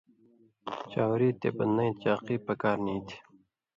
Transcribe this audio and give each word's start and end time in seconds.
چاؤری 0.91 1.29
تے 1.39 1.49
بدنَیں 1.57 1.93
چاقی 2.01 2.37
پکار 2.45 2.77
نی 2.85 2.95
تھی 3.07 3.17